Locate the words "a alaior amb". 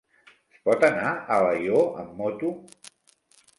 1.17-2.19